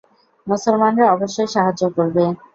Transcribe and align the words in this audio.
মুসলমানরা 0.47 1.05
অবশ্যই 1.15 1.49
সাহায্য 1.55 1.83
করবে। 1.95 2.23